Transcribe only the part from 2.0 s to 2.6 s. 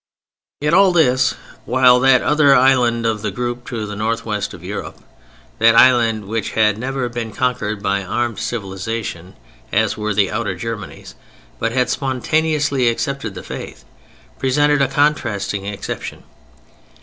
other